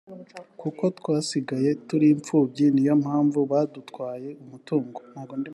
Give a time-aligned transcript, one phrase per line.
[0.61, 4.99] kuko twasigaye turi imfubyi niyo mpanvu badutwaye umutungo